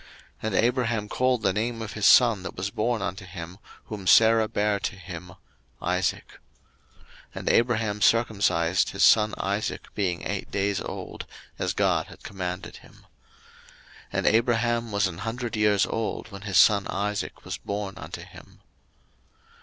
01:021:003 0.01 0.09
And 0.41 0.55
Abraham 0.65 1.09
called 1.09 1.43
the 1.43 1.53
name 1.53 1.79
of 1.83 1.93
his 1.93 2.07
son 2.07 2.41
that 2.41 2.55
was 2.55 2.71
born 2.71 3.03
unto 3.03 3.23
him, 3.23 3.59
whom 3.85 4.07
Sarah 4.07 4.47
bare 4.47 4.79
to 4.79 4.95
him, 4.95 5.33
Isaac. 5.79 6.39
01:021:004 7.35 7.35
And 7.35 7.49
Abraham 7.49 8.01
circumcised 8.01 8.89
his 8.89 9.03
son 9.03 9.35
Isaac 9.37 9.93
being 9.93 10.23
eight 10.27 10.49
days 10.49 10.81
old, 10.81 11.27
as 11.59 11.73
God 11.75 12.07
had 12.07 12.23
commanded 12.23 12.77
him. 12.77 12.93
01:021:005 12.95 13.01
And 14.13 14.25
Abraham 14.25 14.91
was 14.91 15.05
an 15.05 15.19
hundred 15.19 15.55
years 15.55 15.85
old, 15.85 16.31
when 16.31 16.41
his 16.41 16.57
son 16.57 16.87
Isaac 16.87 17.45
was 17.45 17.59
born 17.59 17.95
unto 17.99 18.23
him. 18.23 18.61